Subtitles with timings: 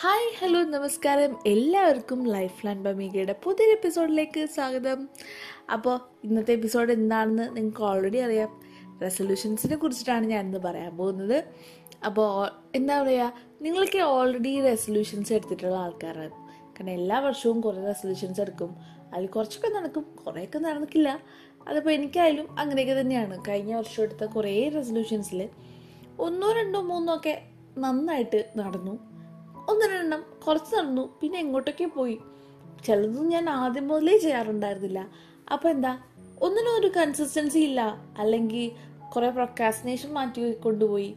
[0.00, 1.38] Hi hello നമസ്കാരം.
[1.46, 5.08] എല്ലാവർക്കും life land ബമീഗയുടെ പുതിയൊരു എപ്പിസോഡിലേക്ക് സ്വാഗതം.
[5.72, 8.60] അപ്പോൾ ഇന്നത്തെ എപ്പിസോഡ് എന്താണെന്ന് നിങ്ങൾക്ക് ഓൾറെഡി അറിയാം.
[9.02, 11.44] റെസൊല്യൂഷൻസിനെ കുറിച്ചിട്ടാണ് ഞാൻ ഇന്ന് പറയാൻ പോകുന്നത്.
[12.04, 13.32] അപ്പോൾ എന്താ പറയുക
[13.62, 16.30] നിങ്ങൾക്ക് ഓൾറെഡി റെസൊല്യൂഷൻസ് എടുത്തിട്ടുള്ള ആൾക്കാരാണ്.
[16.68, 18.76] കാരണം എല്ലാ വർഷവും കുറേ റെസൊല്യൂഷൻസ് എടുക്കും.
[19.14, 21.20] അതിൽ കുറച്ചൊക്കെ നടക്കും കുറേയൊക്കെ നടന്നിട്ടില്ല.
[21.68, 23.42] അതിപ്പോൾ എനിക്കായാലും അങ്ങനെയൊക്കെ തന്നെയാണ്.
[23.48, 25.48] കഴിഞ്ഞ വർഷം എടുത്ത കുറേ റെസൊല്യൂഷൻസിൽ
[26.18, 27.42] ഒന്നോ രണ്ടോ മൂന്നോ ഒക്കെ
[27.78, 29.17] നന്നായിട്ട് നടന്നു.
[29.68, 31.18] ഒന്ന് രണ്ടെണ്ണം കുറച്ച് നടന്നു.
[31.20, 32.18] പിന്നെ എങ്ങോട്ടൊക്കെ പോയി?
[32.86, 35.08] ചിലതൊന്നും ഞാൻ ആദ്യം മുതലേ ചെയ്യാറുണ്ടായിരുന്നില്ല.
[35.52, 35.98] അപ്പോൾ എന്താ?
[36.42, 38.04] ഒന്നിനും ഒരു കൺസിസ്റ്റൻസി ഇല്ല.
[38.18, 38.70] അല്ലെങ്കിൽ
[39.10, 41.14] കുറേ പ്രൊക്കാസിനേഷൻ മാറ്റി കൊണ്ടുപോയി.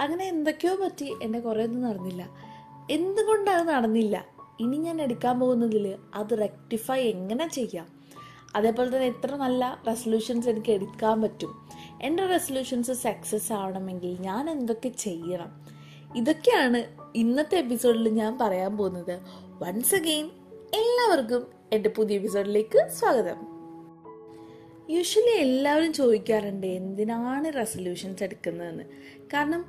[0.00, 2.28] അങ്ങനെ എന്തൊക്കെയോ പറ്റി എന്റെ കുറേ ഒന്നും നടന്നില്ല.
[2.90, 4.24] എന്തുകൊണ്ടത് നടന്നില്ല?
[4.60, 7.86] ഇനി ഞാൻ എടുക്കാൻ പോകുന്നതിൽ അത് റെക്ടിഫൈ എങ്ങനെ ചെയ്യാം?
[8.56, 11.68] അതേപോലെ തന്നെ എത്ര നല്ല റെസൊല്യൂഷൻസ് എനിക്ക് എടുക്കാൻ പറ്റും?
[12.02, 15.66] എന്റെ റെസൊല്യൂഷൻസ് സക്സസ് ആവണമെങ്കിൽ ഞാൻ എന്തൊക്കെ ചെയ്യണം?
[16.16, 19.20] ഇതൊക്കെയാണ് ഇന്നത്തെ എപ്പിസോഡിൽ ഞാൻ പറയാൻ പോകുന്നത്
[19.62, 20.26] വൺസ് അഗെയിൻ
[20.74, 23.36] എല്ലാവർക്കും എന്റെ പുതിയ എപ്പിസോഡിലേക്ക് സ്വാഗതം.
[24.90, 28.84] യൂഷ്വലി എല്ലാവരും ചോദിക്കാറുണ്ട് എന്തിനാണ് റെസൊല്യൂഷൻസ് എടുക്കുന്നതെന്ന്?
[29.34, 29.64] കാരണം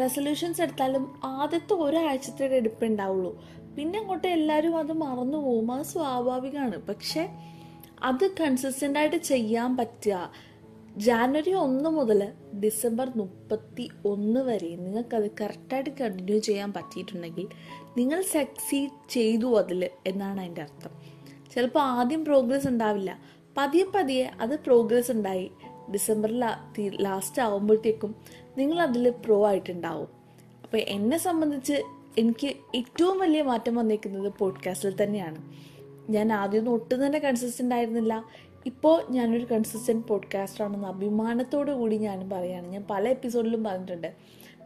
[0.00, 3.44] റെസൊല്യൂഷൻസ് എടുത്താലും ആദ്യത്തെ ഒരാഴ്ചത്തെ എടുപ്പുണ്ടാവുള്ളൂ
[3.76, 6.86] പിന്നെ അങ്ങോട്ട് എല്ലാവരും അത് മറന്നു പോകും അത് സ്വാഭാവികമാണ്.
[6.86, 7.28] പക്ഷെ
[8.02, 10.32] അത് കൺസിസ്റ്റന്റായിട്ട് ചെയ്യാൻ പറ്റുക
[10.96, 12.32] ജാനുവരി ഒന്ന് മുതൽ
[12.64, 17.48] ഡിസംബർ മുപ്പത്തി ഒന്ന് വരെ നിങ്ങൾക്കത് കറക്റ്റായിട്ട് കണ്ടിന്യൂ ചെയ്യാൻ പറ്റിയിട്ടുണ്ടെങ്കിൽ
[17.96, 20.90] നിങ്ങൾ സക്സീഡ് ചെയ്തു അതിൽ എന്നാണ് അതിന്റെ അർത്ഥം.
[21.54, 23.18] ചിലപ്പോൾ ആദ്യം പ്രോഗ്രസ് ഉണ്ടാവില്ല.
[23.56, 25.50] പതിയെ പതിയെ അത് പ്രോഗ്രസ് ഉണ്ടായി.
[25.92, 26.44] ഡിസംബറിൽ
[27.00, 28.14] ലാസ്റ്റ് ആകുമ്പോഴത്തേക്കും
[28.58, 30.08] നിങ്ങൾ അതിൽ പ്രോ ആയിട്ടുണ്ടാവും.
[30.64, 31.82] അപ്പോൾ എന്നെ സംബന്ധിച്ച്
[32.18, 35.52] എനിക്ക് ഏറ്റവും വലിയ മാറ്റം വന്നേക്കുന്നത് പോഡ്കാസ്റ്റിൽ തന്നെയാണ്.
[36.10, 38.24] ഞാൻ ആദ്യമൊന്നും ഒട്ടും തന്നെ കൺസിസ്റ്റന്റ് ആയിരുന്നില്ല.
[38.66, 42.66] ഇപ്പോൾ ഞാനൊരു കൺസിസ്റ്റന്റ് പോഡ്കാസ്റ്ററാണെന്ന് അഭിമാനത്തോടു കൂടി ഞാൻ പറയുകയാണ്.
[42.66, 44.12] ഞാൻ പല എപ്പിസോഡിലും പറഞ്ഞിട്ടുണ്ട്.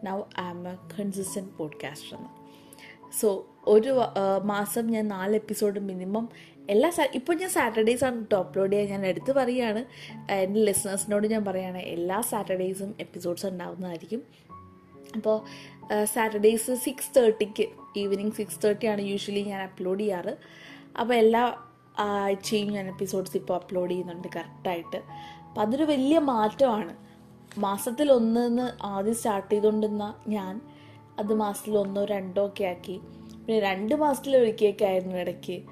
[0.04, 2.28] Now I am a consistent podcaster എന്ന്.
[3.20, 4.00] സോ ഒരു
[4.44, 6.28] മാസം ഞാൻ നാല് എപ്പിസോഡ് മിനിമം
[6.70, 9.84] എല്ലാ ഇപ്പോൾ ഞാൻ സാറ്റർഡേയ്സ് ആണ് കേട്ടോ അപ്ലോഡ് ചെയ്യാൻ ഞാൻ എടുത്ത് പറയുകയാണ്.
[10.32, 14.22] എന്റെ ലിസണേഴ്സിനോട് ഞാൻ പറയുകയാണ് എല്ലാ സാറ്റർഡേയ്സും എപ്പിസോഡ്സ് ഉണ്ടാകുന്നതായിരിക്കും
[15.14, 15.44] അപ്പോൾ
[16.04, 20.36] സാറ്റർഡേയ്സ് സിക്സ് തേർട്ടിക്ക് ഈവനിങ് സിക്സ് തേർട്ടിയാണ് യൂഷ്വലി ഞാൻ അപ്ലോഡ് ചെയ്യാറ്.
[21.00, 21.62] അപ്പോൾ എല്ലാ
[21.98, 24.96] ആഴ്ചയും ഞാൻ എപ്പിസോഡ്സ് ഇപ്പോൾ അപ്ലോഡ് ചെയ്യുന്നുണ്ട് കറക്റ്റായിട്ട്
[25.48, 26.96] അപ്പം അതൊരു വലിയ മാറ്റമാണ്.
[27.58, 30.60] മാസത്തിൽ ഒന്നെന്ന് ആദ്യം സ്റ്റാർട്ട് ചെയ്തുകൊണ്ടിരുന്ന ഞാൻ
[31.18, 33.00] അത് മാസത്തിൽ ഒന്നോ രണ്ടോ ഒക്കെ ആക്കി.
[33.38, 35.62] പിന്നെ രണ്ട് മാസത്തിൽ ഒരിക്കലൊക്കെ ആയിരുന്നു ഇടയ്ക്ക്.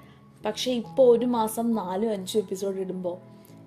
[0.45, 3.17] പക്ഷേ ഇപ്പോൾ ഒരു മാസം നാലും അഞ്ചും എപ്പിസോഡ് ഇടുമ്പോൾ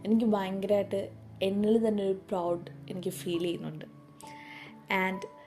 [0.05, 1.09] എനിക്ക് ഭയങ്കരമായിട്ട്
[1.41, 3.85] എന്നിൽ തന്നെ ഒരു പ്രൗഡ് എനിക്ക് ഫീൽ ചെയ്യുന്നുണ്ട്.
[4.93, 5.37] ആൻഡ്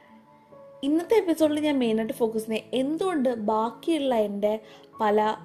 [0.83, 4.61] ഇന്നത്തെ എപ്പിസോഡിൽ ഞാൻ മെയിനായിട്ട് ഫോക്കസ് ചെയ്യുന്നത് എന്തുകൊണ്ട് ബാക്കിയുള്ള എന്റെ
[5.01, 5.37] പല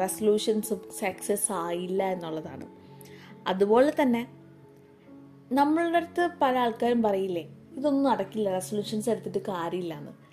[0.00, 2.66] റെസൊല്യൂഷൻസും സക്സസ് ആയില്ല എന്നുള്ളതാണ്.
[3.46, 4.26] അതുപോലെ തന്നെ
[5.52, 10.26] നമ്മളുടെ അടുത്ത് പല ആൾക്കാരും പറയില്ലേ ഇതൊന്നും നടക്കില്ല റെസൊല്യൂഷൻസ് എടുത്തിട്ട് കാര്യമില്ല എന്ന്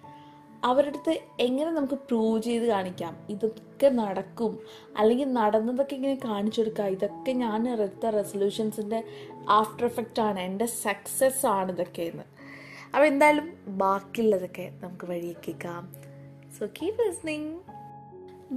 [0.66, 3.17] അവരുടെ അടുത്ത് എങ്ങനെ നമുക്ക് പ്രൂവ് ചെയ്ത് കാണിക്കാം?
[3.29, 4.59] ഇതൊക്കെ നടക്കും.
[4.97, 9.03] അല്ലെങ്കിൽ നടന്നതൊക്കെ ഇങ്ങനെ കാണിച്ചു കൊടുക്കുക ഇതൊക്കെ ഞാൻ എടുത്ത റെസൊല്യൂഷൻസിന്റെ
[9.50, 12.23] ആഫ്റ്റർ എഫക്റ്റ് ആണ് എന്റെ സക്സസ് ആണ് ഇതൊക്കെ എന്ന്
[12.85, 15.94] അപ്പോൾ എന്തായാലും ബാക്കിയുള്ളതൊക്കെ നമുക്ക് വഴിയേക്കാം
[16.59, 17.59] സോ കീപ് ലിസ്ണിങ്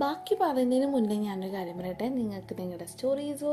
[0.02, 2.06] ബാക്കി പറയുന്നതിന് മുന്നേ ഞാനൊരു കാര്യം പറയട്ടെ.
[2.18, 3.52] നിങ്ങൾക്ക് നിങ്ങളുടെ സ്റ്റോറീസോ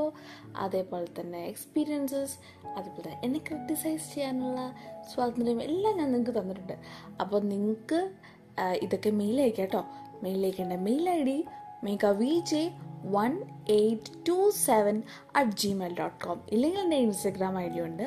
[0.63, 2.35] അതേപോലെ തന്നെ എക്സ്പീരിയൻസസ്
[2.77, 4.61] അതുപോലെ തന്നെ എന്നെ ക്രിട്ടിസൈസ് ചെയ്യാനുള്ള
[5.11, 6.75] സ്വാതന്ത്ര്യം എല്ലാം ഞാൻ നിങ്ങൾക്ക് തന്നിട്ടുണ്ട്.
[7.21, 7.99] അപ്പോൾ നിങ്ങൾക്ക്
[8.85, 9.83] ഇതൊക്കെ മെയിൽ അയക്കാം കേട്ടോ
[10.23, 11.37] മെയിൽ അയക്കേണ്ട mail I D
[11.83, 12.63] മേക്ക V J
[13.15, 13.31] one
[13.77, 14.97] eight two seven
[15.35, 18.05] at Gmail dot com ഇല്ലെങ്കിൽ എന്റെ ഇൻസ്റ്റഗ്രാം ഐ ഡി ഉണ്ട്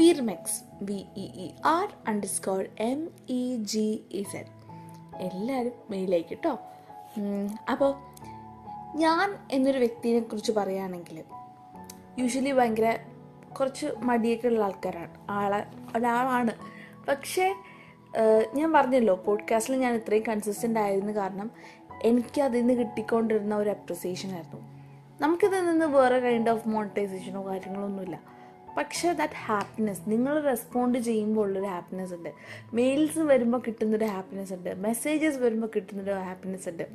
[0.00, 3.42] വീർമെക്സ് V E E R underscore M E
[3.72, 4.52] G E Z
[5.20, 6.54] എല്ലാവരും മെയിലേക്ക് കേട്ടോ
[7.70, 7.94] അപ്പോൾ
[8.96, 11.24] ഞാൻ എന്നൊരു വ്യക്തിയെ കുറിച്ച് പറയുകയാണെങ്കിൽ
[12.18, 12.98] യൂഷ്വലി ഭയങ്കര
[13.60, 15.14] കുറച്ച് മടിയൊക്കെ ഉള്ള ആൾക്കാരാണ്.
[15.30, 15.66] ആളെ
[15.96, 16.50] ഒരാളാണ്.
[17.08, 17.54] പക്ഷേ
[18.54, 21.50] ഞാൻ പറഞ്ഞല്ലോ പോഡ്കാസ്റ്റിൽ ഞാൻ ഇത്രയും കൺസിസ്റ്റന്റ് ആയിരുന്നു കാരണം
[22.02, 24.60] എനിക്ക് അതിൽ നിന്ന് കിട്ടിക്കൊണ്ടിരുന്ന ഒരു അപ്രിസിയേഷൻ ആയിരുന്നു.
[25.20, 28.33] നമുക്കിതിൽ നിന്ന് വേറെ കൈൻഡ് ഓഫ് മോണിറ്റൈസേഷനോ കാര്യങ്ങളൊന്നുമില്ല
[28.76, 32.32] പക്ഷേ ദാറ്റ് ഹാപ്പിനെസ് നിങ്ങൾ റെസ്പോണ്ട് ചെയ്യുമ്പോൾ ഉള്ളൊരു ഹാപ്പിനെസ് ഉണ്ട്.
[32.72, 34.74] മെയിൽസ് വരുമ്പോൾ കിട്ടുന്നൊരു ഹാപ്പിനെസ് ഉണ്ട്.
[34.74, 36.88] മെസ്സേജസ് വരുമ്പോൾ കിട്ടുന്നൊരു ഹാപ്പിനെസ് ഉണ്ട്.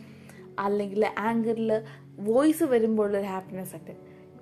[0.60, 1.82] അല്ലെങ്കിൽ ആങ്കറിൽ
[2.20, 3.92] വോയിസ് വരുമ്പോൾ ഉള്ളൊരു ഹാപ്പിനെസ് ഉണ്ട്.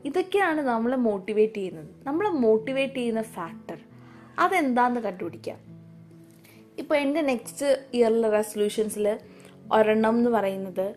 [0.06, 1.90] ഇതൊക്കെയാണ് നമ്മളെ മോട്ടിവേറ്റ് ചെയ്യുന്നത്.
[2.04, 3.78] നമ്മളെ മോട്ടിവേറ്റ് ചെയ്യുന്ന ഫാക്ടർ
[4.40, 5.60] അതെന്താണെന്ന് കണ്ടുപിടിക്കാം.
[6.78, 9.20] ഇപ്പോൾ എന്റെ നെക്സ്റ്റ് ഇയറിലെ റെസൊല്യൂഷൻസിൽ
[9.74, 10.96] ഒരെണ്ണം എന്ന് പറയുന്നത്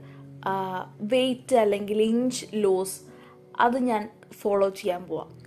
[1.00, 3.00] വെയിറ്റ് അല്ലെങ്കിൽ ഇഞ്ച് ലോസ്
[3.61, 5.39] അത് ഞാൻ ഫോളോ ചെയ്യാൻ പോവാം.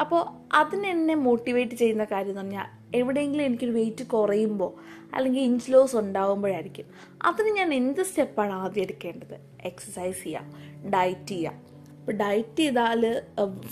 [0.00, 0.22] അപ്പോൾ
[0.56, 2.66] അതിനെന്നെ മോട്ടിവേറ്റ് ചെയ്യുന്ന കാര്യം എന്ന് പറഞ്ഞാൽ
[2.96, 4.72] എവിടെയെങ്കിലും എനിക്കൊരു വെയിറ്റ് കുറയുമ്പോൾ
[5.14, 6.86] അല്ലെങ്കിൽ ഇഞ്ച് ലോസ് ഉണ്ടാകുമ്പോഴായിരിക്കും
[7.24, 9.36] അതിന് ഞാൻ എന്ത് സ്റ്റെപ്പാണ് ആദ്യം എടുക്കേണ്ടത്?
[9.64, 10.46] എക്സസൈസ് ചെയ്യാം
[10.94, 11.56] ഡയറ്റ് ചെയ്യാം.
[12.00, 13.22] അപ്പോൾ ഡയറ്റ് ചെയ്താൽ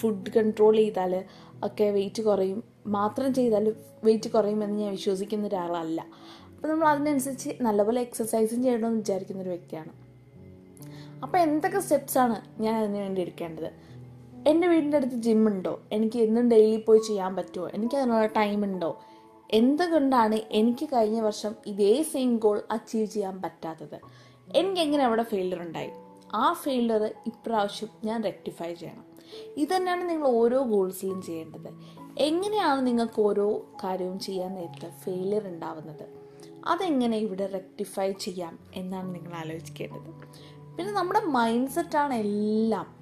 [0.00, 1.24] ഫുഡ് കൺട്രോൾ ചെയ്താൽ
[1.64, 2.64] ഒക്കെ വെയിറ്റ് കുറയും.
[2.86, 3.74] മാത്രം ചെയ്താൽ
[4.04, 6.00] വെയിറ്റ് കുറയുമെന്ന് ഞാൻ വിശ്വസിക്കുന്ന ഒരാളല്ല.
[6.54, 9.92] അപ്പോൾ നമ്മൾ അതിനനുസരിച്ച് നല്ലപോലെ എക്സസൈസും ചെയ്യണമെന്ന് വിചാരിക്കുന്ന ഒരു വ്യക്തിയാണ്.
[11.22, 13.70] അപ്പോൾ എന്തൊക്കെ സ്റ്റെപ്സാണ് ഞാൻ അതിന് വേണ്ടി എടുക്കേണ്ടത്?
[14.46, 19.00] എന്റെ വീടിന്റെ അടുത്ത് ജിമ്മുണ്ടോ എനിക്ക് എന്നും ഡെയിലി പോയി ചെയ്യാൻ പറ്റുമോ എനിക്ക് അതിനുള്ള ടൈം ഉണ്ടോ?
[19.50, 24.00] എന്തുകൊണ്ടാണ് എനിക്ക് കഴിഞ്ഞ വർഷം ഇതേ സെയിം ഗോൾ അച്ചീവ് ചെയ്യാൻ പറ്റാത്തത്?
[24.56, 25.90] എനിക്ക് എങ്ങനെ അവിടെ ഫെയിലർ ഉണ്ടായി?
[26.34, 29.04] ആ ഫെയിലർ ഇപ്രാവശ്യം ഞാൻ റെക്ടിഫൈ ചെയ്യണം.
[29.56, 31.70] ഇത് തന്നെയാണ് നിങ്ങൾ ഓരോ ഗോൾസിലും ചെയ്യേണ്ടത്.
[32.18, 36.08] എങ്ങനെയാണ് നിങ്ങൾക്ക് ഓരോ കാര്യവും ചെയ്യാൻ നേരത്തെ ഫെയിലിയർ ഉണ്ടാവുന്നത്?
[36.66, 40.10] അതെങ്ങനെ ഇവിടെ റെക്ടിഫൈ ചെയ്യാം എന്നാണ് നിങ്ങൾ ആലോചിക്കേണ്ടത്.
[40.76, 42.95] പിന്നെ നമ്മുടെ മൈൻഡ് സെറ്റാണ് എല്ലാം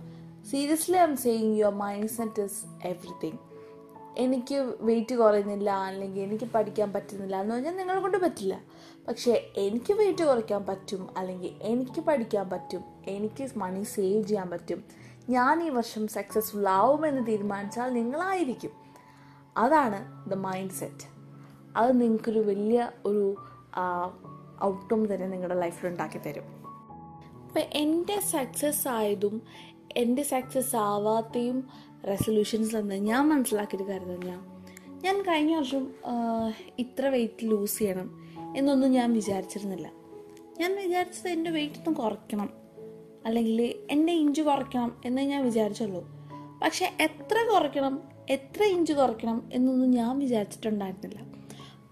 [0.51, 3.39] seriously I am saying your mind set is everything
[4.17, 8.61] എനിക്ക് വെയിറ്റ് കുറയുന്നില്ല അല്ലെങ്കിൽ എനിക്ക് പഠിക്കാൻ പറ്റുന്നില്ല എന്ന് പറഞ്ഞാൽ നിങ്ങളെ കൊണ്ട് പറ്റില്ല.
[9.09, 14.85] പക്ഷേ എനിക്ക് വെയിറ്റ് കുറയ്ക്കാൻ പറ്റും അല്ലെങ്കിൽ എനിക്ക് പഠിക്കാൻ പറ്റും എനിക്ക് മണി സേവ് ചെയ്യാൻ പറ്റും
[15.29, 18.73] ഞാൻ ഈ വർഷം സക്സസ്ഫുൾ ആവുമെന്ന് തീരുമാനിച്ചാൽ നിങ്ങളായിരിക്കും.
[19.57, 21.07] അതാണ് ദ മൈൻഡ് സെറ്റ്
[21.77, 23.25] അത് നിങ്ങൾക്കൊരു വലിയ ഒരു
[24.63, 26.49] ഔട്ട്കം തന്നെ നിങ്ങളുടെ ലൈഫിൽ ഉണ്ടാക്കി തരും
[27.47, 29.43] അപ്പം എന്റെ സക്സസ് ആയതും
[29.97, 31.69] എന്റെ സക്സസ് ആവാത്തയും
[32.09, 34.55] റെസൊല്യൂഷൻസ് എന്ന് ഞാൻ മനസ്സിലാക്കിയിട്ട് കാര്യം തന്നെയാണ്
[35.05, 35.93] ഞാൻ കഴിഞ്ഞ വർഷം
[36.79, 38.09] ഇത്ര വെയിറ്റ് ലൂസ് ചെയ്യണം
[38.57, 39.93] എന്നൊന്നും ഞാൻ വിചാരിച്ചിരുന്നില്ല.
[40.61, 42.51] ഞാൻ വിചാരിച്ചത് എന്റെ വെയിറ്റ് ഒന്ന് കുറയ്ക്കണം
[43.27, 46.09] അല്ലെങ്കിൽ എന്റെ ഇഞ്ച് കുറയ്ക്കണം എന്ന് ഞാൻ വിചാരിച്ചുള്ളൂ.
[46.63, 51.21] പക്ഷേ എത്ര കുറയ്ക്കണം എത്ര ഇഞ്ച് കുറയ്ക്കണം എന്നൊന്നും ഞാൻ വിചാരിച്ചിട്ടുണ്ടായിരുന്നില്ല.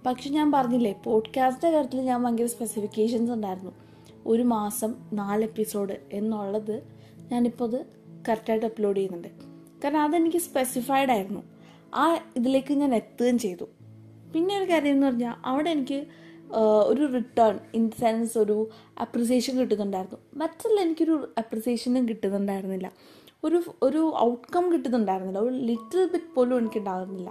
[0.07, 3.73] പക്ഷെ ഞാൻ പറഞ്ഞില്ലേ പോഡ്കാസ്റ്റിന്റെ കാര്യത്തിൽ ഞാൻ ഭയങ്കര സ്പെസിഫിക്കേഷൻസ് ഉണ്ടായിരുന്നു.
[4.27, 7.79] ഒരു മാസം നാല് എപ്പിസോഡ് എന്നുള്ളത് ഞാനിപ്പോൾ അത്
[8.29, 9.29] കറക്റ്റായിട്ട് അപ്ലോഡ് ചെയ്യുന്നുണ്ട്.
[9.83, 11.43] കാരണം അതെനിക്ക് സ്പെസിഫൈഡ് ആയിരുന്നു.
[11.95, 12.03] ആ
[12.37, 13.67] ഇതിലേക്ക് ഞാൻ എത്തുകയും ചെയ്തു.
[14.35, 16.07] പിന്നെ ഒരു കാര്യം എന്ന് പറഞ്ഞാൽ അവിടെ എനിക്ക്
[16.93, 18.57] ഒരു റിട്ടേൺ ഇൻ സെൻസ് ഒരു
[19.01, 20.19] അപ്രിസിയേഷൻ കിട്ടുന്നുണ്ടായിരുന്നു.
[20.35, 22.93] മറ്റുള്ള എനിക്കൊരു അപ്രിസിയേഷനും കിട്ടുന്നുണ്ടായിരുന്നില്ല.
[23.45, 25.39] ഒരു ഒരു ഔട്ട്കം കിട്ടുന്നുണ്ടായിരുന്നില്ല.
[25.39, 27.31] ഒരു ലിറ്റിൽ ബിറ്റ് പോലും എനിക്ക് ഉണ്ടാകുന്നില്ല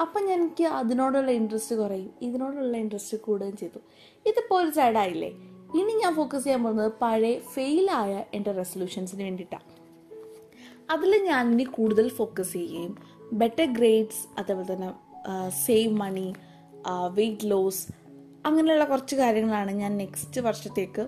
[0.00, 2.10] അപ്പം എനിക്ക് അതിനോടുള്ള ഇൻട്രസ്റ്റ് കുറയും.
[2.22, 3.80] ഇതിനോടുള്ള ഇൻട്രസ്റ്റ് കൂടുകയും ചെയ്തു.
[4.26, 5.30] ഇതിപ്പോൾ ഒരു സൈഡായില്ലേ
[5.78, 9.68] ഇനി ഞാൻ ഫോക്കസ് ചെയ്യാൻ പോകുന്നത് പഴയ ഫെയിലായ എന്റെ റെസൊല്യൂഷൻസിന് വേണ്ടിയിട്ടാണ്
[10.90, 12.94] അതിൽ ഞാൻ ഇനി കൂടുതൽ ഫോക്കസ് ചെയ്യുകയും
[13.32, 14.90] ബെറ്റർ ഗ്രേഡ്സ് അതേപോലെ തന്നെ
[15.64, 16.28] സേവ് മണി
[17.14, 17.82] വെയ്റ്റ് ലോസ്
[18.46, 21.02] അങ്ങനെയുള്ള കുറച്ച് കാര്യങ്ങളാണ് ഞാൻ നെക്സ്റ്റ് വർഷത്തേക്ക്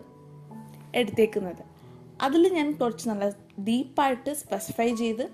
[0.95, 1.63] എടുത്തേക്കുന്നത്.
[2.21, 3.25] അതിൽ ഞാൻ കുറച്ച് നല്ല
[3.69, 5.25] ഡീപ്പായിട്ട് സ്പെസിഫൈ ചെയ്ത്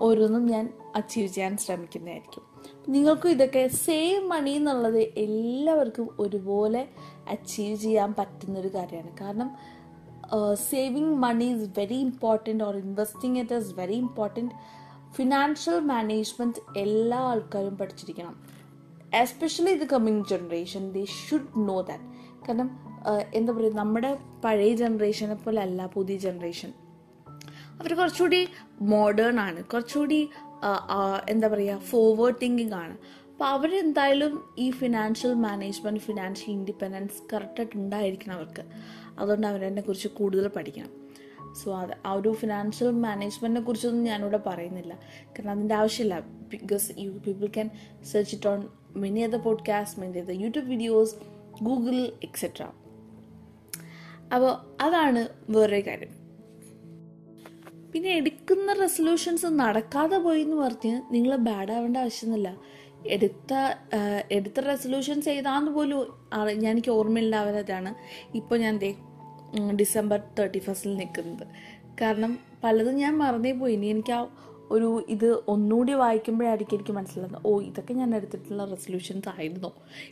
[0.00, 0.64] ഓരോന്നും ഞാൻ
[0.94, 2.44] അച്ചീവ് ചെയ്യാൻ ശ്രമിക്കുന്നതായിരിക്കും.
[2.92, 6.82] നിങ്ങൾക്കും ഇതൊക്കെ സേവ് മണി എന്നുള്ളത് എല്ലാവർക്കും ഒരുപോലെ
[7.34, 9.10] അച്ചീവ് ചെയ്യാൻ പറ്റുന്നൊരു കാര്യമാണ്.
[9.20, 9.48] കാരണം
[10.68, 14.54] saving money is very important or investing it is very important
[15.16, 18.34] financial management എല്ലാ ആൾക്കാരും പഠിച്ചിരിക്കണം.
[19.22, 22.08] എസ്പെഷ്യലി ഇത് coming generation they should know that
[22.46, 22.70] കാരണം
[23.34, 24.10] എന്താ പറയുക നമ്മുടെ
[24.44, 26.70] പഴയ ജനറേഷനെ പോലെ അല്ല പുതിയ ജനറേഷൻ
[27.80, 28.40] അവർ കുറച്ചുകൂടി
[28.94, 29.60] മോഡേൺ ആണ്.
[29.72, 30.18] കുറച്ചുകൂടി
[31.28, 32.96] എന്താ പറയുക ഫോർവേഡ് തിങ്കിങ് ആണ്.
[33.30, 38.62] അപ്പോൾ അവരെന്തായാലും ഈ ഫിനാൻഷ്യൽ മാനേജ്മെന്റ് ഫിനാൻഷ്യൽ ഇൻഡിപെൻഡൻസ് കറക്റ്റായിട്ട് ഉണ്ടായിരിക്കണം അവർക്ക്.
[39.18, 41.06] അതുകൊണ്ട് അവരെന്നെ കുറിച്ച് കൂടുതൽ പഠിക്കണം.
[41.64, 44.94] സോ അത് ആ ഒരു ഫിനാൻഷ്യൽ മാനേജ്മെന്റിനെ കുറിച്ചൊന്നും ഞാനിവിടെ പറയുന്നില്ല.
[45.30, 46.20] കാരണം അതിന്റെ ആവശ്യമില്ല.
[46.20, 47.70] Because you people can
[48.12, 51.14] search it on many other podcast many other YouTube videos
[51.62, 52.66] Google etcetera
[54.34, 56.25] അപ്പോൾ അതാണ് വേറൊരു കാര്യം.
[57.92, 62.50] പിന്നെ എടുക്കുന്ന റെസൊല്യൂഷൻസ് നടക്കാതെ പോയി എന്ന് പറഞ്ഞ് നിങ്ങൾ ബാഡ് ആവേണ്ട ആവശ്യമൊന്നുമില്ല
[63.06, 63.52] എടുത്ത
[64.30, 66.00] എടുത്ത റെസൊല്യൂഷൻസ് ഏതാന്ന് പോലും
[66.56, 67.90] ഞാൻ എനിക്ക് ഓർമ്മയില്ലാവരതാണ്
[68.34, 68.90] ഇപ്പോൾ ഞാൻ ദേ
[69.76, 71.44] ഡിസംബർ തേർട്ടി ഫസ്റ്റിൽ നിൽക്കുന്നത്
[72.02, 72.32] കാരണം
[72.64, 73.74] പലതും ഞാൻ മറന്നേ പോയി.
[73.74, 74.20] ഇനി എനിക്ക് ആ
[74.70, 79.70] ഒരു ഇത് ഒന്നുകൂടി വായിക്കുമ്പോഴായിരിക്കും എനിക്ക് മനസ്സിലാകുന്നത് ഓ ഇതൊക്കെ ഞാൻ എടുത്തിട്ടുള്ള റെസൊല്യൂഷൻസ് ആയിരുന്നു.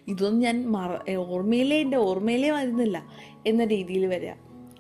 [0.09, 2.99] ഇതൊന്നും ഞാൻ മറ ഓർമ്മയിലേ എന്റെ ഓർമ്മയിലേ വരുന്നില്ല
[3.47, 4.35] എന്ന രീതിയിൽ വരിക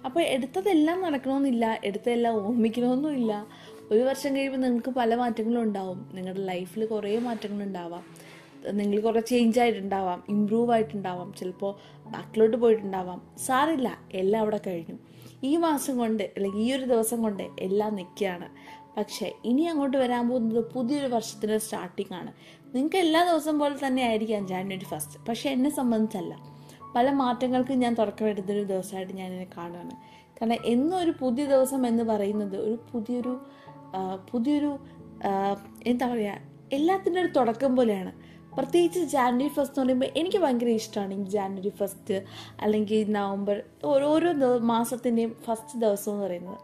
[0.06, 3.46] അപ്പോൾ എടുത്തതെല്ലാം നടക്കണമെന്നില്ല എടുത്തതെല്ലാം ഓർമ്മിക്കണമെന്നില്ല
[3.90, 8.34] ഒരു വർഷം കഴിയുമ്പോൾ നിങ്ങൾക്ക് പല മാറ്റങ്ങളും ഉണ്ടാവും നിങ്ങളുടെ ലൈഫിൽ കുറേ മാറ്റങ്ങൾ ഉണ്ടാവാം
[8.72, 11.32] നിങ്ങൾ കുറേ ചേഞ്ച് ആയിട്ടുണ്ടാവാം ഇമ്പ്രൂവ് ആയിട്ടുണ്ടാവാം.
[11.32, 11.72] ചിലപ്പോൾ
[12.06, 13.36] ബാക്കിലോട്ട് പോയിട്ടുണ്ടാവാം.
[13.46, 14.98] സാറില്ല എല്ലാം അവിടെ കഴിഞ്ഞു.
[15.44, 18.48] ഈ മാസം കൊണ്ട് അല്ലെങ്കിൽ ഈ ഒരു ദിവസം കൊണ്ട് എല്ലാം നിൽക്കുകയാണ്.
[18.96, 22.32] പക്ഷേ ഇനി അങ്ങോട്ട് വരാൻ പോകുന്നത് പുതിയൊരു വർഷത്തിന്റെ സ്റ്റാർട്ടിംഗ് ആണ്.
[22.74, 26.53] നിങ്ങൾക്ക് എല്ലാ ദിവസം പോലെ തന്നെ ആയിരിക്കാം ജാനുവരി ഫസ്റ്റ് പക്ഷേ എന്നെ സംബന്ധിച്ചല്ല.
[26.94, 29.90] പല മാറ്റങ്ങൾക്കും ഞാൻ തുടക്കമെടുത്തൊരു ദിവസമായിട്ട് ഞാനിതിനെ കാണുകയാണ്
[30.38, 33.40] കാരണം എന്നും ഒരു പുതിയ ദിവസം എന്ന് പറയുന്നത് ഒരു പുതിയൊരു
[34.30, 34.78] പുതിയൊരു
[35.86, 36.38] എന്താ പറയുക
[36.72, 38.12] എല്ലാത്തിന്റെ ഒരു തുടക്കം പോലെയാണ്.
[38.54, 42.24] പ്രത്യേകിച്ച് ജാനുവരി ഫസ്റ്റ് എന്ന് പറയുമ്പോൾ എനിക്ക് ഭയങ്കര ഇഷ്ടമാണ് ഈ ജാനുവരി ഫസ്റ്റ്
[42.60, 46.58] അല്ലെങ്കിൽ നവംബർ ഓരോരോ മാസത്തിന്റെയും ഫസ്റ്റ് ദിവസം എന്ന് പറയുന്നത്.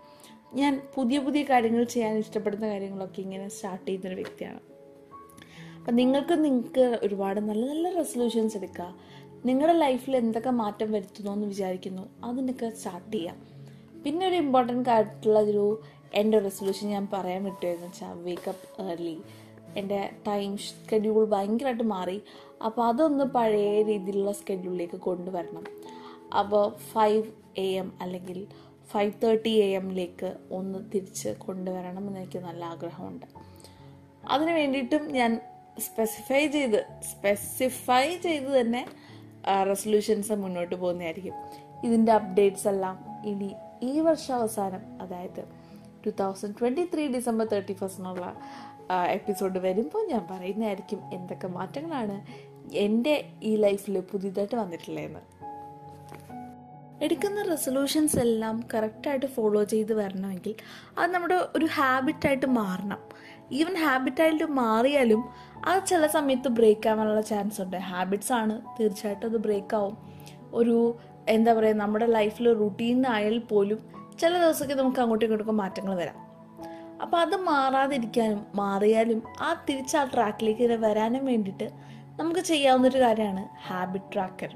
[0.54, 4.60] ഞാൻ പുതിയ പുതിയ കാര്യങ്ങൾ ചെയ്യാൻ ഇഷ്ടപ്പെടുന്ന കാര്യങ്ങളൊക്കെ ഇങ്ങനെ സ്റ്റാർട്ട് ചെയ്യുന്നൊരു വ്യക്തിയാണ്.
[5.78, 8.94] അപ്പം നിങ്ങൾക്ക് നിങ്ങൾക്ക് ഒരുപാട് നല്ല നല്ല റെസൊല്യൂഷൻസ് എടുക്കുക
[9.44, 12.08] നിങ്ങളുടെ ലൈഫിൽ എന്തൊക്കെ മാറ്റം വരുത്തുന്നു എന്ന് വിചാരിക്കുന്നു?
[12.24, 13.36] അതിനൊക്കെ സ്റ്റാർട്ട് ചെയ്യാം.
[14.04, 15.82] പിന്നെ ഒരു ഇമ്പോർട്ടന്റ് ആയിട്ടുള്ള ഒരു
[16.14, 19.20] എന്റെ റെസൊല്യൂഷൻ ഞാൻ പറയാൻ വിട്ടുവെന്ന് വെച്ചാൽ വേക്കപ്പ് ഏർലി
[19.76, 22.22] എന്റെ ടൈം സ്കെഡ്യൂൾ ഭയങ്കരമായിട്ട് മാറി.
[22.64, 25.64] അപ്പോൾ അതൊന്ന് പഴയ രീതിയിലുള്ള സ്കെഡ്യൂളിലേക്ക് കൊണ്ടുവരണം.
[26.38, 27.24] അപ്പോൾ ഫൈവ്
[27.58, 28.46] എ എം അല്ലെങ്കിൽ
[28.86, 33.26] ഫൈവ് തേർട്ടി എ എമ്മിലേക്ക് ഒന്ന് തിരിച്ച് കൊണ്ടുവരണം എന്ന് എനിക്ക് നല്ല ആഗ്രഹമുണ്ട്.
[34.28, 35.40] അതിന് വേണ്ടിയിട്ടും ഞാൻ
[35.78, 38.86] സ്പെസിഫൈ ചെയ്ത് സ്പെസിഫൈ ചെയ്ത് തന്നെ
[39.46, 41.34] റെസൊല്യൂഷൻസ് മുന്നോട്ട് പോകുന്നതായിരിക്കും.
[41.84, 45.44] ഇതിന്റെ അപ്ഡേറ്റ്സ് എല്ലാം ഇനി ഈ വർഷാവസാനം അതായത്
[46.06, 48.36] two thousand twenty three December thirty ഫസ്റ്റിനുള്ള
[49.06, 52.20] episode വരുമ്പോൾ ഞാൻ പറയുന്നതായിരിക്കും എന്തൊക്കെ മാറ്റങ്ങളാണ്
[52.74, 55.20] എന്റെ ഈ ലൈഫിൽ പുതിയതായിട്ട് വന്നിട്ടുള്ളതെന്ന്.
[57.04, 60.54] എടുക്കുന്ന റെസൊല്യൂഷൻസ് എല്ലാം കറക്റ്റായിട്ട് ഫോളോ ചെയ്ത് വരണമെങ്കിൽ
[60.98, 62.98] അത് നമ്മുടെ ഒരു ഹാബിറ്റായിട്ട് മാറണം.
[63.52, 65.24] ഈവൻ ഹാബിറ്റായിട്ട് മാറിയാലും
[65.64, 67.76] അത് ചില സമയത്ത് ബ്രേക്ക് ആവാനുള്ള ചാൻസ് ഉണ്ട്.
[67.76, 68.60] ഹാബിറ്റ്സ് ആണ്.
[68.80, 69.96] തീർച്ചയായിട്ടും അത് ബ്രേക്ക് ആവും.
[70.54, 70.98] ഒരു
[71.28, 73.78] എന്താ പറയുക നമ്മുടെ ലൈഫിൽ റുട്ടീൻ ആയാൽ പോലും
[74.18, 76.30] ചില ദിവസമൊക്കെ നമുക്ക് അങ്ങോട്ടും ഇങ്ങോട്ടൊക്കെ മാറ്റങ്ങൾ വരാം.
[77.02, 81.70] അപ്പോൾ അത് മാറാതിരിക്കാനും മാറിയാലും ആ തിരിച്ച് ആ ട്രാക്കിലേക്ക് വരാനും വേണ്ടിയിട്ട്
[82.20, 84.54] നമുക്ക് ചെയ്യാവുന്നൊരു കാര്യമാണ് ഹാബിറ്റ് ട്രാക്കർ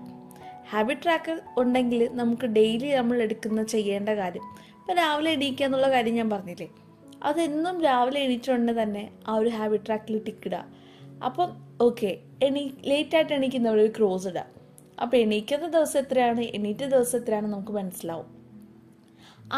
[0.70, 4.42] ഹാബിറ്റ് ട്രാക്കർ ഉണ്ടെങ്കിൽ നമുക്ക് ഡെയിലി നമ്മൾ എടുക്കുന്ന ചെയ്യേണ്ട കാര്യം
[4.78, 6.68] ഇപ്പം രാവിലെ എണീക്കുക എന്നുള്ള കാര്യം ഞാൻ പറഞ്ഞില്ലേ?
[7.22, 10.83] അതെന്നും രാവിലെ എണീറ്റുണ്ടെങ്കിൽ തന്നെ ആ ഒരു ഹാബിറ്റ് ട്രാക്കിൽ ടിക്കിടുക
[11.28, 11.50] അപ്പം
[11.80, 12.10] ഓക്കെ
[12.46, 14.44] എണീ ലേറ്റായിട്ട് എണീക്കുന്നവർ ഒരു ക്രോസ് ഇടുക
[15.02, 16.42] അപ്പോൾ എണീക്കുന്ന ദിവസം എത്രയാണ്?
[16.56, 18.28] എണീറ്റ ദിവസം എത്രയാണ് നമുക്ക് മനസ്സിലാവും.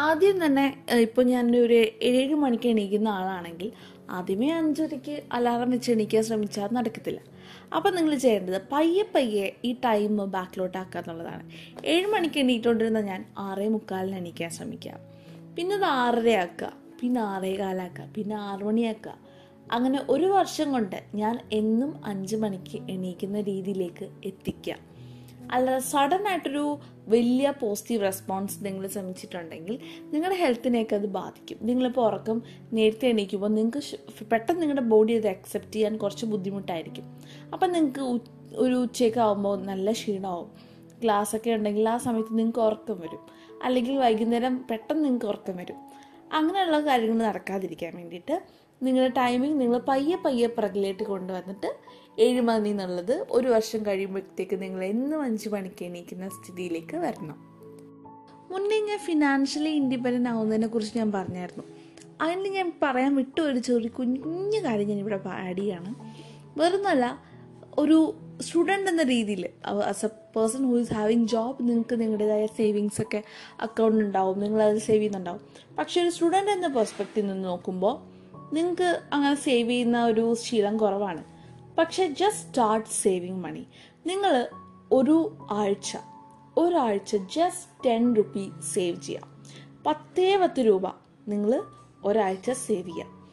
[0.05, 0.65] ആദ്യം തന്നെ
[1.07, 1.77] ഇപ്പോൾ ഞാൻ ഒരു
[2.11, 3.69] ഏഴ് മണിക്ക് എണീക്കുന്ന ആളാണെങ്കിൽ
[4.09, 7.21] ആദ്യമേ അഞ്ചരയ്ക്ക് അലാറം വെച്ച് എണീക്കാൻ ശ്രമിച്ചാൽ നടക്കത്തില്ല.
[7.75, 11.43] അപ്പം നിങ്ങൾ ചെയ്യേണ്ടത് പയ്യെ പയ്യെ ഈ ടൈം ബാക്കിലോട്ടാക്കുക എന്നുള്ളതാണ്.
[11.85, 14.93] ഏഴ് മണിക്ക് എണീറ്റുകൊണ്ടിരുന്ന ഞാൻ ആറേ മുക്കാലിന് എണീക്കാൻ ശ്രമിക്കുക
[15.57, 16.71] പിന്നെ അത് ആറര ആക്കുക
[17.01, 19.13] പിന്നെ ആറേ കാലാക്കുക പിന്നെ ആറ് മണിയാക്കുക
[19.71, 24.79] അങ്ങനെ ഒരു വർഷം കൊണ്ട് ഞാൻ എന്നും അഞ്ച് മണിക്ക് എണീക്കുന്ന രീതിയിലേക്ക് എത്തിക്കാം
[25.51, 29.79] അല്ലാതെ സഡൻ ആയിട്ടൊരു വലിയ പോസിറ്റീവ് റെസ്പോൺസ് നിങ്ങൾ ശ്രമിച്ചിട്ടുണ്ടെങ്കിൽ
[30.13, 31.57] നിങ്ങളുടെ ഹെൽത്തിനെയൊക്കെ അത് ബാധിക്കും.
[31.61, 32.41] നിങ്ങളിപ്പോൾ ഉറക്കം
[32.73, 37.05] നേരത്തെ എണീക്കുമ്പോൾ നിങ്ങൾക്ക് പെട്ടെന്ന് നിങ്ങളുടെ ബോഡി അത് അക്സെപ്റ്റ് ചെയ്യാൻ കുറച്ച് ബുദ്ധിമുട്ടായിരിക്കും.
[37.53, 38.01] അപ്പം നിങ്ങൾക്ക്
[38.55, 40.49] ഒരു ഉച്ചയൊക്കെ ആകുമ്പോൾ നല്ല ക്ഷീണമാവും
[41.35, 43.23] ഒക്കെ ഉണ്ടെങ്കിൽ ആ സമയത്ത് നിങ്ങൾക്ക് ഉറക്കം വരും.
[43.63, 45.79] അല്ലെങ്കിൽ വൈകുന്നേരം പെട്ടെന്ന് നിങ്ങൾക്ക് ഉറക്കം വരും.
[46.33, 48.35] അങ്ങനെയുള്ള കാര്യങ്ങൾ നടക്കാതിരിക്കാൻ വേണ്ടിയിട്ട്
[48.81, 51.77] നിങ്ങളുടെ ടൈമിംഗ് നിങ്ങൾ പയ്യെ പയ്യെ പ്രഗിലേക്ക് കൊണ്ടുവന്നിട്ട്
[52.19, 57.47] ഏഴ് മണി എന്നുള്ളത് ഒരു വർഷം കഴിയുമ്പോഴത്തേക്ക് നിങ്ങൾ എന്നും അഞ്ച് മണിക്ക് എണീക്കുന്ന സ്ഥിതിയിലേക്ക് വരണം.
[58.51, 61.63] മുന്നേ ഞാൻ ഫിനാൻഷ്യലി ഇൻഡിപെൻഡന്റ് ആവുന്നതിനെ കുറിച്ച് ഞാൻ പറഞ്ഞായിരുന്നു.
[62.21, 65.95] അതിന് ഞാൻ പറയാൻ വിട്ടു ഒരു ചെറിയ കുഞ്ഞു കാര്യം ഞാൻ ഇവിടെ ആഡ് ചെയ്യാണ്
[67.79, 73.23] ഒരു സ്റ്റുഡന്റ് എന്ന രീതിയിൽ as a person who is having job നിങ്ങൾക്ക് നിങ്ങളുടേതായ സേവിങ്സ് ഒക്കെ
[73.61, 75.41] അക്കൗണ്ട് ഉണ്ടാവും നിങ്ങളത് സേവ് ചെയ്യുന്നുണ്ടാവും.
[75.79, 78.16] പക്ഷേ ഒരു സ്റ്റുഡന്റ് എന്ന പെർസ്പെക്റ്റീവ് നിന്ന് നോക്കുമ്പോൾ
[78.53, 81.23] നിങ്ങൾക്ക് അങ്ങനെ സേവ് ചെയ്യുന്ന ഒരു ശീലം കുറവാണ്.
[81.77, 83.67] പക്ഷെ ജസ്റ്റ് സ്റ്റാർട്ട് സേവിങ് മണി
[84.05, 84.47] നിങ്ങൾ
[84.91, 85.97] ഒരു ആഴ്ച
[86.57, 89.43] ഒരാഴ്ച ജസ്റ്റ് ടെൻ റുപ്പി സേവ് ചെയ്യാം.
[89.87, 90.87] പത്തേ പത്ത് രൂപ
[91.27, 91.63] നിങ്ങൾ
[92.05, 93.31] ഒരാഴ്ച സേവ് ചെയ്യാം.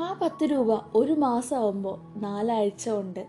[0.00, 3.26] ആ പത്ത് രൂപ ഒരു മാസം ആവുമ്പോൾ നാലാഴ്ച ഉണ്ട്.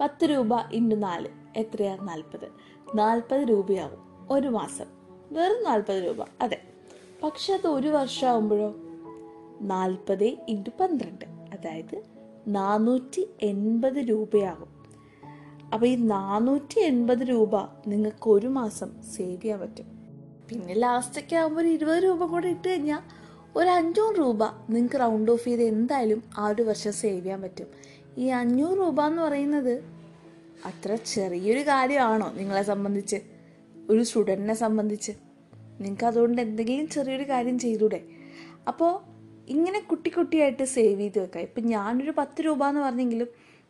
[0.00, 2.48] പത്ത് രൂപ ഇന്റു നാല് എത്രയാണ് നാൽപ്പത്.
[2.94, 4.86] നാൽപ്പത് രൂപയാവും ഒരു മാസം.
[5.32, 6.62] വെറും നാൽപ്പത് രൂപ അതെ.
[7.22, 8.74] പക്ഷെ അത് ഒരു വർഷമാകുമ്പോഴോ
[9.60, 11.24] നാൽപ്പത് ഇന്റു പന്ത്രണ്ട്.
[11.24, 12.02] അതായത്
[12.48, 14.76] നാനൂറ്റി എൺപത് രൂപയാകും.
[15.74, 19.84] അപ്പോൾ ഈ നാനൂറ്റി എൺപത് രൂപ നിങ്ങൾക്ക് ഒരു മാസം സേവ് ചെയ്യാൻ പറ്റും.
[20.48, 23.00] പിന്നെ ലാസ്റ്റൊക്കെ ആകുമ്പോൾ ഒരു ഇരുപത് രൂപ കൂടെ ഇട്ട് കഴിഞ്ഞാൽ
[23.56, 27.66] ഒരു അഞ്ഞൂറ് രൂപ നിങ്ങൾക്ക് റൗണ്ട് ഓഫ് ചെയ്ത് എന്തായാലും ആ ഒരു വർഷം സേവ് ചെയ്യാൻ പറ്റും.
[28.18, 29.72] ഈ അഞ്ഞൂറ് രൂപ എന്ന് പറയുന്നത്
[30.64, 33.16] അത്ര ചെറിയൊരു കാര്യമാണോ നിങ്ങളെ സംബന്ധിച്ച്?
[33.90, 35.12] ഒരു സ്റ്റുഡന്റിനെ സംബന്ധിച്ച്.
[35.80, 38.02] നിങ്ങൾക്ക് അതുകൊണ്ട് എന്തെങ്കിലും ചെറിയൊരു കാര്യം ചെയ്തൂടെ?
[38.68, 39.15] അപ്പോൾ
[39.48, 41.42] ഇങ്ങനെ കുട്ടി കുട്ടിയായിട്ട് സേവ് ചെയ്ത് വെക്കാം.
[41.42, 43.26] ഇപ്പം ഞാനൊരു പത്ത് രൂപ എന്ന് പറഞ്ഞെങ്കിലും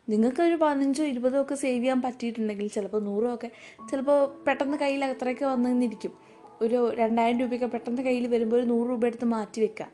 [0.09, 3.51] നിങ്ങൾക്കൊരു പതിനഞ്ചോ ഇരുപതോ ഒക്കെ സേവ് ചെയ്യാൻ പറ്റിയിട്ടുണ്ടെങ്കിൽ ചിലപ്പോൾ നൂറോ ഒക്കെ
[3.91, 6.13] ചിലപ്പോൾ പെട്ടെന്ന് കയ്യിൽ അത്രയൊക്കെ വന്നിരിക്കും.
[6.61, 9.87] ഒരു രണ്ടായിരം രൂപയൊക്കെ പെട്ടെന്ന് കയ്യിൽ വരുമ്പോൾ ഒരു നൂറ് രൂപ എടുത്ത് മാറ്റി വെക്കുക.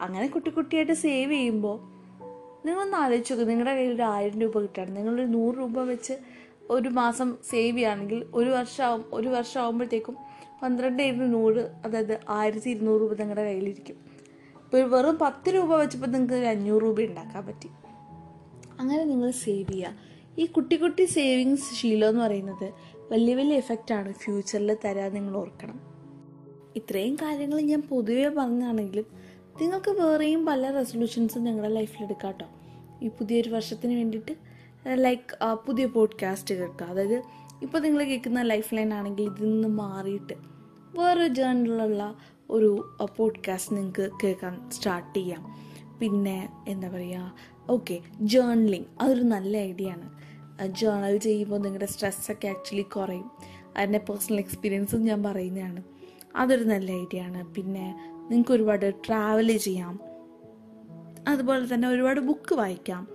[0.00, 1.76] അങ്ങനെ കുട്ടി കുട്ടിയായിട്ട് സേവ് ചെയ്യുമ്പോൾ
[2.66, 4.96] നിങ്ങളൊന്ന് ആലോചിച്ച് നോക്കുക നിങ്ങളുടെ കയ്യിൽ ഒരു ആയിരം രൂപ കിട്ടുകയാണ്.
[4.96, 6.12] നിങ്ങളൊരു നൂറ് രൂപ വെച്ച്
[6.70, 10.16] ഒരു മാസം സേവ് ചെയ്യുകയാണെങ്കിൽ ഒരു വർഷം ഒരു വർഷം ആകുമ്പോഴത്തേക്കും
[10.62, 14.15] പന്ത്രണ്ട് ഇരുന്നൂറ് നൂറ് അതായത് ആയിരത്തി ഇരുന്നൂറ് രൂപ നിങ്ങളുടെ കയ്യിലിരിക്കും.
[14.66, 17.68] ഇപ്പോൾ വെറും പത്ത് രൂപ വെച്ചപ്പോൾ നിങ്ങൾക്ക് ഒരു അഞ്ഞൂറ് രൂപ ഉണ്ടാക്കാൻ പറ്റി.
[18.80, 19.92] അങ്ങനെ നിങ്ങൾ സേവ് ചെയ്യുക
[20.38, 22.72] ഈ കുട്ടി കുട്ടി സേവിങ്സ് ശീലം എന്ന് പറയുന്നത്
[23.12, 25.80] വലിയ വലിയ എഫക്റ്റാണ് ഫ്യൂച്ചറിൽ തരാൻ നിങ്ങൾ ഓർക്കണം.
[26.76, 29.06] ഇത്രയും കാര്യങ്ങൾ ഞാൻ പൊതുവേ പറഞ്ഞാണെങ്കിലും
[29.60, 32.46] നിങ്ങൾക്ക് വേറെയും പല റെസൊല്യൂഷൻസും നിങ്ങളുടെ ലൈഫിൽ എടുക്കാം കേട്ടോ
[33.02, 34.36] ഈ പുതിയൊരു വർഷത്തിന് വേണ്ടിയിട്ട്
[34.94, 37.22] ലൈക്ക് പുതിയ പോഡ്കാസ്റ്റ് കേൾക്കുക അതായത്
[37.62, 40.32] ഇപ്പോൾ നിങ്ങൾ കേൾക്കുന്ന ലൈഫ് ലൈൻ ആണെങ്കിൽ ഇതിൽ നിന്ന് മാറിയിട്ട്
[40.98, 42.14] വേറൊരു ജേണലിലുള്ള
[42.50, 45.56] ഒരു പോഡ്കാസ്റ്റ് നിങ്ങൾക്ക് കേൾക്കാൻ സ്റ്റാർട്ട് ചെയ്യാം.
[45.98, 47.34] പിന്നെ എന്താ പറയുക
[47.70, 50.16] ഓക്കെ ജേർണലിങ് അതൊരു നല്ല ഐഡിയ ആണ്.
[50.66, 53.30] ജേർണൽ ചെയ്യുമ്പോൾ നിങ്ങളുടെ സ്ട്രെസ്സൊക്കെ ആക്ച്വലി കുറയും.
[53.76, 55.82] അതിന്റെ പേഴ്സണൽ എക്സ്പീരിയൻസും ഞാൻ പറയുന്നതാണ്.
[56.36, 57.54] അതൊരു നല്ല ഐഡിയ ആണ്.
[57.54, 60.00] പിന്നെ നിങ്ങൾക്ക് ഒരുപാട് ട്രാവൽ ചെയ്യാം.
[61.28, 63.08] അതുപോലെ തന്നെ ഒരുപാട് ബുക്ക് വായിക്കാം.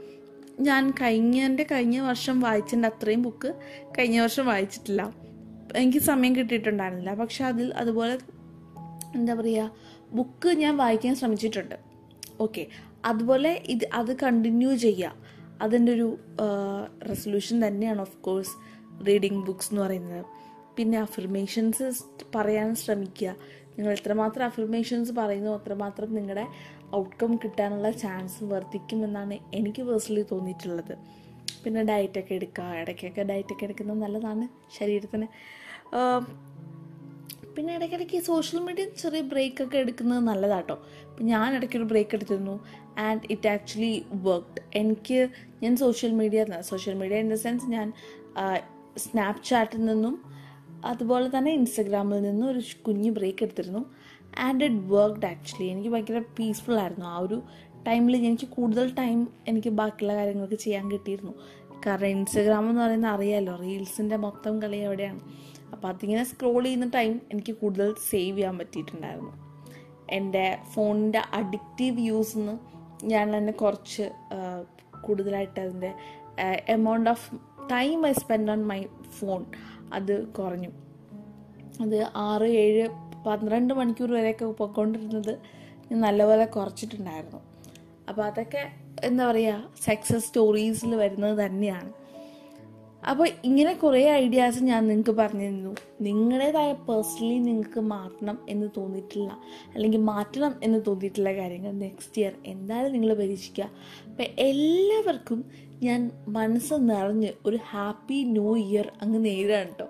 [0.59, 3.55] ഞാൻ കഴിഞ്ഞ കഴിഞ്ഞ വർഷം വായിച്ചതിന്റെ അത്രയും ബുക്ക്
[3.99, 5.13] കഴിഞ്ഞ വർഷം വായിച്ചിട്ടില്ല.
[5.75, 7.13] എനിക്ക് സമയം കിട്ടിയിട്ടുണ്ടായിരുന്നില്ല.
[7.13, 8.17] പക്ഷെ അതിൽ അതുപോലെ
[9.17, 9.71] എന്താ പറയുക
[10.17, 11.77] ബുക്ക് ഞാൻ വായിക്കാൻ ശ്രമിച്ചിട്ടുണ്ട്.
[12.45, 12.63] ഓക്കെ
[13.09, 15.29] അതുപോലെ ഇത് അത് കണ്ടിന്യൂ ചെയ്യുക
[15.65, 16.07] അതിന്റെ ഒരു
[17.09, 18.53] റെസൊല്യൂഷൻ തന്നെയാണ് ഓഫ് കോഴ്സ്
[19.07, 20.23] റീഡിങ് ബുക്സ് എന്ന് പറയുന്നത്.
[20.77, 21.85] പിന്നെ അഫർമേഷൻസ്
[22.35, 23.35] പറയാൻ ശ്രമിക്കുക.
[23.77, 26.45] നിങ്ങൾ എത്രമാത്രം അഫർമേഷൻസ് പറയുന്നു അത്രമാത്രം നിങ്ങളുടെ
[26.99, 30.95] ഔട്ട്കം കിട്ടാനുള്ള ചാൻസ് വർദ്ധിക്കുമെന്നാണ് എനിക്ക് പേഴ്സണലി തോന്നിയിട്ടുള്ളത്.
[31.63, 32.65] പിന്നെ ഡയറ്റൊക്കെ എടുക്കുക.
[32.81, 34.45] ഇടയ്ക്കൊക്കെ ഡയറ്റൊക്കെ എടുക്കുന്നത് നല്ലതാണ്
[34.77, 35.27] ശരീരത്തിന്.
[37.55, 40.75] പിന്നെ ഇടയ്ക്കിടയ്ക്ക് സോഷ്യൽ മീഡിയ ചെറിയ ബ്രേക്ക് ഒക്കെ എടുക്കുന്നത് നല്ലതാട്ടോ.
[41.09, 42.55] ഇപ്പം ഞാൻ ഇടയ്ക്കൊരു ബ്രേക്ക് എടുത്തിരുന്നു.
[42.97, 45.29] ആൻഡ് ഇറ്റ് ആക്ച്വലി വർക്ക്ഡ് എനിക്ക്
[45.63, 47.93] ഞാൻ social media social media in the sense ഞാൻ
[48.97, 50.15] സ്നാപ്ചാറ്റിൽ നിന്നും
[50.85, 53.81] അതുപോലെ തന്നെ ഇൻസ്റ്റഗ്രാമിൽ നിന്നും ഒരു കുഞ്ഞ് ബ്രേക്ക് എടുത്തിരുന്നു.
[54.39, 57.05] ആൻഡ് ഇറ്റ് വർക്ക്ഡ് ആക്ച്വലി എനിക്ക് ഭയങ്കര പീസ്ഫുൾ ആയിരുന്നു.
[57.05, 57.37] ആ ഒരു
[57.87, 61.33] ടൈമിൽ എനിക്ക് കൂടുതൽ ടൈം എനിക്ക് ബാക്കിയുള്ള കാര്യങ്ങൾക്ക് ചെയ്യാൻ കിട്ടിയിരുന്നു.
[61.85, 65.21] കാരണം ഇൻസ്റ്റഗ്രാം എന്ന് പറയുന്നത് അറിയാമല്ലോ റീൽസിന്റെ മൊത്തം കളി എവിടെയാണ്?
[65.73, 69.33] അപ്പോൾ അതിങ്ങനെ സ്ക്രോൾ ചെയ്യുന്ന ടൈം എനിക്ക് കൂടുതൽ സേവ് ചെയ്യാൻ പറ്റിയിട്ടുണ്ടായിരുന്നു.
[70.09, 72.55] എന്റെ ഫോണിന്റെ അഡിക്റ്റീവ് യൂസ് നിന്ന്
[73.05, 74.05] ഞാൻ തന്നെ കുറച്ച്
[75.01, 75.91] കൂടുതലായിട്ട് അതിന്റെ
[76.67, 77.27] amount of
[77.71, 78.81] time I spend on my
[79.19, 79.45] phone
[79.93, 80.71] അത് കുറഞ്ഞു.
[81.81, 82.85] അത് ആറ് ഏഴ്
[83.25, 85.33] പന്ത്രണ്ട് മണിക്കൂർ വരെയൊക്കെ പോയിക്കൊണ്ടിരുന്നത്
[85.89, 87.41] ഞാൻ നല്ലപോലെ കുറച്ചിട്ടുണ്ടായിരുന്നു.
[88.09, 88.61] അപ്പോൾ അതൊക്കെ
[89.03, 91.91] എന്താ പറയുക സക്സസ് സ്റ്റോറീസിൽ വരുന്നത് തന്നെയാണ്.
[93.09, 99.37] അപ്പോൾ ഇങ്ങനെ കുറേ ഐഡിയാസ് ഞാൻ നിങ്ങൾക്ക് പറഞ്ഞു തന്നു നിങ്ങളുടേതായ പേഴ്സണലി നിങ്ങൾക്ക് മാറ്റണം എന്ന് തോന്നിയിട്ടില്ല.
[99.73, 103.69] അല്ലെങ്കിൽ മാറ്റണം എന്ന് തോന്നിയിട്ടുള്ള കാര്യങ്ങൾ നെക്സ്റ്റ് ഇയർ എന്തായാലും നിങ്ങൾ പരീക്ഷിക്കുക.
[104.09, 105.45] അപ്പം എല്ലാവർക്കും
[105.83, 109.87] ഞാൻ മനസ്സ് നിറഞ്ഞ് ഒരു ഹാപ്പി ന്യൂ ഇയർ അങ്ങ് നേരാണ് കേട്ടോ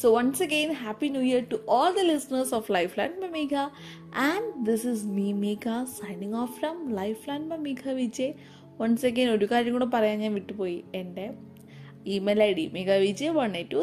[0.00, 3.70] So, once again, Happy New Year to all the listeners of Lifeline by Megha.
[4.14, 8.34] And this is me, Megha, signing off from Lifeline by Megha Vijay.
[8.80, 10.84] Once again ഒരു കാര്യം കൂടെ പറയാൻ ഞാൻ വിട്ടുപോയി.
[10.94, 11.32] എന്റെ
[12.14, 13.80] email I D Mika Vijay one eight two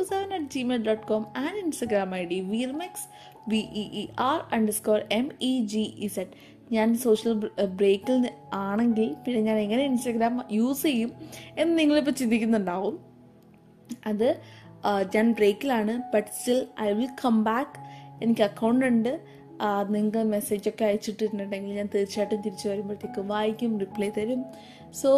[2.32, 3.06] D വീർമെക്സ്
[3.50, 7.34] V E E R underscore M E G E Z ഞാൻ social
[7.80, 11.12] ബ്രേക്കിൽ ആണെങ്കിൽ പിന്നെ ഞാൻ എങ്ങനെ ഇൻസ്റ്റഗ്രാം യൂസ് ചെയ്യും
[11.58, 12.96] എന്ന് നിങ്ങളിപ്പോൾ ചിന്തിക്കുന്നുണ്ടാവും.
[14.06, 14.30] അത്
[15.16, 17.78] ഞാൻ ബ്രേക്കിലാണ് but still I will come back
[18.24, 19.14] എനിക്ക് അക്കൗണ്ട് ഉണ്ട്.
[19.94, 24.42] നിങ്ങൾക്ക് മെസ്സേജൊക്കെ അയച്ചിട്ടിട്ടുണ്ടെങ്കിൽ ഞാൻ തീർച്ചയായിട്ടും തിരിച്ചു വരുമ്പോഴത്തേക്കും വായിക്കും റിപ്ലൈ തരും.
[25.02, 25.12] So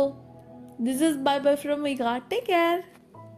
[0.87, 2.77] this is bye bye from my god take care